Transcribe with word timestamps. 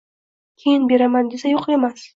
Keyin 0.63 0.89
beraman, 0.95 1.31
desa, 1.35 1.55
yo‘q 1.57 1.73
demas 1.75 2.07